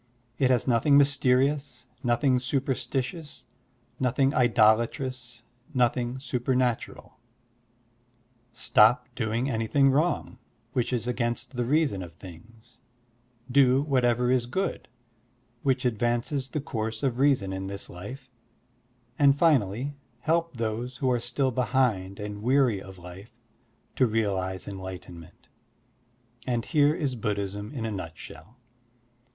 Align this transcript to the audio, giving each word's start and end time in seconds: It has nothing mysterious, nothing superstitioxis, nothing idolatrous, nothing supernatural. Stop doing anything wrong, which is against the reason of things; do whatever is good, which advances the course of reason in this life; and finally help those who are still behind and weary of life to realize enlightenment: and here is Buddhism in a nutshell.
It 0.39 0.49
has 0.49 0.67
nothing 0.67 0.97
mysterious, 0.97 1.85
nothing 2.03 2.39
superstitioxis, 2.39 3.45
nothing 3.99 4.33
idolatrous, 4.33 5.43
nothing 5.75 6.17
supernatural. 6.17 7.19
Stop 8.51 9.09
doing 9.13 9.47
anything 9.47 9.91
wrong, 9.91 10.39
which 10.73 10.91
is 10.91 11.05
against 11.07 11.55
the 11.55 11.65
reason 11.65 12.01
of 12.01 12.13
things; 12.13 12.79
do 13.51 13.83
whatever 13.83 14.31
is 14.31 14.47
good, 14.47 14.87
which 15.61 15.85
advances 15.85 16.49
the 16.49 16.61
course 16.61 17.03
of 17.03 17.19
reason 17.19 17.53
in 17.53 17.67
this 17.67 17.87
life; 17.87 18.27
and 19.19 19.37
finally 19.37 19.93
help 20.21 20.57
those 20.57 20.97
who 20.97 21.11
are 21.11 21.19
still 21.19 21.51
behind 21.51 22.19
and 22.19 22.41
weary 22.41 22.81
of 22.81 22.97
life 22.97 23.35
to 23.97 24.07
realize 24.07 24.67
enlightenment: 24.67 25.47
and 26.47 26.65
here 26.65 26.95
is 26.95 27.13
Buddhism 27.13 27.71
in 27.71 27.85
a 27.85 27.91
nutshell. 27.91 28.57